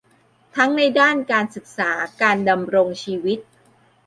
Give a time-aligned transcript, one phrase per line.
[0.55, 1.91] ทั้งในด้านการศึกษา
[2.21, 3.39] การดำรงชีวิต